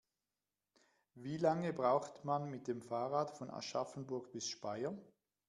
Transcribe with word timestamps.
Wie 1.13 1.37
lange 1.37 1.73
braucht 1.73 2.25
man 2.25 2.49
mit 2.49 2.67
dem 2.67 2.81
Fahrrad 2.81 3.37
von 3.37 3.51
Aschaffenburg 3.51 4.31
bis 4.31 4.47
Speyer? 4.47 4.97